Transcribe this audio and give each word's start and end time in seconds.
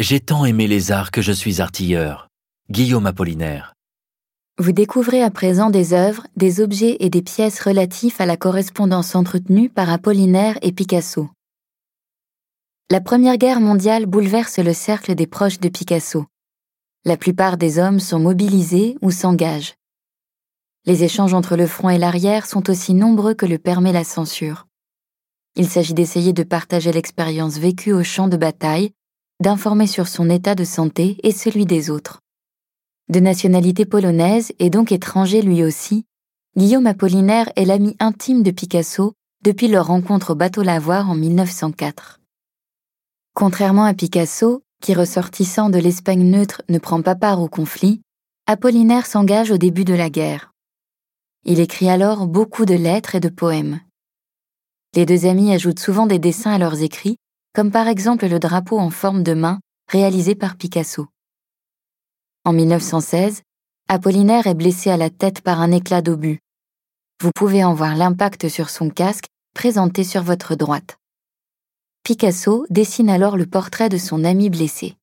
J'ai 0.00 0.20
tant 0.20 0.44
aimé 0.44 0.68
les 0.68 0.92
arts 0.92 1.10
que 1.10 1.22
je 1.22 1.32
suis 1.32 1.60
artilleur. 1.60 2.28
Guillaume 2.70 3.06
Apollinaire. 3.06 3.74
Vous 4.56 4.70
découvrez 4.70 5.24
à 5.24 5.30
présent 5.32 5.70
des 5.70 5.92
œuvres, 5.92 6.24
des 6.36 6.60
objets 6.60 6.98
et 7.00 7.10
des 7.10 7.20
pièces 7.20 7.60
relatifs 7.60 8.20
à 8.20 8.26
la 8.26 8.36
correspondance 8.36 9.16
entretenue 9.16 9.68
par 9.68 9.90
Apollinaire 9.90 10.56
et 10.62 10.70
Picasso. 10.70 11.28
La 12.90 13.00
Première 13.00 13.38
Guerre 13.38 13.58
mondiale 13.58 14.06
bouleverse 14.06 14.60
le 14.60 14.72
cercle 14.72 15.16
des 15.16 15.26
proches 15.26 15.58
de 15.58 15.68
Picasso. 15.68 16.26
La 17.04 17.16
plupart 17.16 17.56
des 17.56 17.80
hommes 17.80 17.98
sont 17.98 18.20
mobilisés 18.20 18.96
ou 19.02 19.10
s'engagent. 19.10 19.74
Les 20.84 21.02
échanges 21.02 21.34
entre 21.34 21.56
le 21.56 21.66
front 21.66 21.90
et 21.90 21.98
l'arrière 21.98 22.46
sont 22.46 22.70
aussi 22.70 22.94
nombreux 22.94 23.34
que 23.34 23.46
le 23.46 23.58
permet 23.58 23.92
la 23.92 24.04
censure. 24.04 24.68
Il 25.56 25.68
s'agit 25.68 25.94
d'essayer 25.94 26.32
de 26.32 26.44
partager 26.44 26.92
l'expérience 26.92 27.58
vécue 27.58 27.92
au 27.92 28.04
champ 28.04 28.28
de 28.28 28.36
bataille, 28.36 28.92
d'informer 29.40 29.86
sur 29.86 30.08
son 30.08 30.30
état 30.30 30.54
de 30.54 30.64
santé 30.64 31.18
et 31.22 31.32
celui 31.32 31.66
des 31.66 31.90
autres. 31.90 32.20
De 33.08 33.20
nationalité 33.20 33.86
polonaise 33.86 34.52
et 34.58 34.70
donc 34.70 34.92
étranger 34.92 35.42
lui 35.42 35.64
aussi, 35.64 36.04
Guillaume 36.56 36.86
Apollinaire 36.86 37.50
est 37.56 37.64
l'ami 37.64 37.96
intime 38.00 38.42
de 38.42 38.50
Picasso 38.50 39.14
depuis 39.44 39.68
leur 39.68 39.86
rencontre 39.86 40.32
au 40.32 40.34
bateau 40.34 40.62
Lavoir 40.62 41.08
en 41.08 41.14
1904. 41.14 42.20
Contrairement 43.34 43.84
à 43.84 43.94
Picasso, 43.94 44.62
qui 44.82 44.94
ressortissant 44.94 45.70
de 45.70 45.78
l'Espagne 45.78 46.24
neutre 46.24 46.62
ne 46.68 46.78
prend 46.78 47.02
pas 47.02 47.14
part 47.14 47.40
au 47.40 47.48
conflit, 47.48 48.02
Apollinaire 48.46 49.06
s'engage 49.06 49.50
au 49.50 49.58
début 49.58 49.84
de 49.84 49.94
la 49.94 50.10
guerre. 50.10 50.52
Il 51.44 51.60
écrit 51.60 51.88
alors 51.88 52.26
beaucoup 52.26 52.64
de 52.64 52.74
lettres 52.74 53.14
et 53.14 53.20
de 53.20 53.28
poèmes. 53.28 53.80
Les 54.94 55.06
deux 55.06 55.26
amis 55.26 55.52
ajoutent 55.52 55.78
souvent 55.78 56.06
des 56.06 56.18
dessins 56.18 56.52
à 56.52 56.58
leurs 56.58 56.82
écrits, 56.82 57.18
comme 57.54 57.70
par 57.70 57.88
exemple 57.88 58.26
le 58.26 58.38
drapeau 58.38 58.78
en 58.78 58.90
forme 58.90 59.22
de 59.22 59.34
main 59.34 59.60
réalisé 59.90 60.34
par 60.34 60.56
Picasso. 60.56 61.06
En 62.44 62.52
1916, 62.52 63.42
Apollinaire 63.88 64.46
est 64.46 64.54
blessé 64.54 64.90
à 64.90 64.96
la 64.96 65.10
tête 65.10 65.40
par 65.40 65.60
un 65.60 65.72
éclat 65.72 66.02
d'obus. 66.02 66.40
Vous 67.20 67.30
pouvez 67.34 67.64
en 67.64 67.74
voir 67.74 67.96
l'impact 67.96 68.48
sur 68.48 68.70
son 68.70 68.90
casque 68.90 69.26
présenté 69.54 70.04
sur 70.04 70.22
votre 70.22 70.54
droite. 70.54 70.98
Picasso 72.04 72.64
dessine 72.70 73.10
alors 73.10 73.36
le 73.36 73.46
portrait 73.46 73.88
de 73.88 73.98
son 73.98 74.24
ami 74.24 74.50
blessé. 74.50 74.94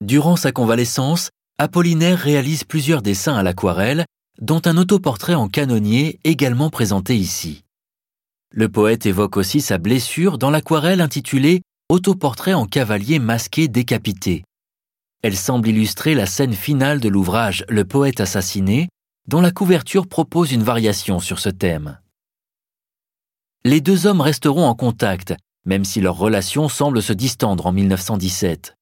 Durant 0.00 0.36
sa 0.36 0.52
convalescence, 0.52 1.30
Apollinaire 1.58 2.18
réalise 2.18 2.64
plusieurs 2.64 3.02
dessins 3.02 3.36
à 3.36 3.42
l'aquarelle, 3.42 4.06
dont 4.40 4.62
un 4.64 4.76
autoportrait 4.78 5.34
en 5.34 5.48
canonnier 5.48 6.18
également 6.24 6.70
présenté 6.70 7.16
ici. 7.16 7.64
Le 8.52 8.68
poète 8.68 9.06
évoque 9.06 9.36
aussi 9.36 9.60
sa 9.60 9.78
blessure 9.78 10.36
dans 10.36 10.50
l'aquarelle 10.50 11.00
intitulée 11.00 11.62
Autoportrait 11.88 12.52
en 12.52 12.66
cavalier 12.66 13.20
masqué 13.20 13.68
décapité. 13.68 14.44
Elle 15.22 15.36
semble 15.36 15.68
illustrer 15.68 16.14
la 16.14 16.26
scène 16.26 16.52
finale 16.52 16.98
de 16.98 17.08
l'ouvrage 17.08 17.64
Le 17.68 17.84
poète 17.84 18.20
assassiné, 18.20 18.88
dont 19.28 19.40
la 19.40 19.52
couverture 19.52 20.08
propose 20.08 20.50
une 20.50 20.64
variation 20.64 21.20
sur 21.20 21.38
ce 21.38 21.48
thème. 21.48 22.00
Les 23.64 23.80
deux 23.80 24.06
hommes 24.06 24.20
resteront 24.20 24.66
en 24.66 24.74
contact, 24.74 25.34
même 25.64 25.84
si 25.84 26.00
leur 26.00 26.16
relation 26.16 26.68
semble 26.68 27.02
se 27.02 27.12
distendre 27.12 27.66
en 27.66 27.72
1917. 27.72 28.74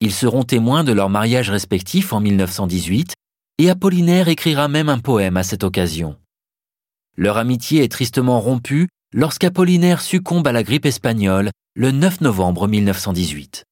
Ils 0.00 0.12
seront 0.12 0.44
témoins 0.44 0.84
de 0.84 0.92
leur 0.92 1.10
mariage 1.10 1.50
respectif 1.50 2.14
en 2.14 2.20
1918, 2.20 3.14
et 3.58 3.68
Apollinaire 3.68 4.28
écrira 4.28 4.68
même 4.68 4.88
un 4.88 4.98
poème 4.98 5.36
à 5.36 5.42
cette 5.42 5.64
occasion. 5.64 6.16
Leur 7.16 7.36
amitié 7.36 7.84
est 7.84 7.92
tristement 7.92 8.40
rompue 8.40 8.88
lorsqu'Apollinaire 9.12 10.00
succombe 10.00 10.46
à 10.46 10.52
la 10.52 10.62
grippe 10.62 10.86
espagnole 10.86 11.50
le 11.74 11.90
9 11.90 12.20
novembre 12.22 12.68
1918. 12.68 13.64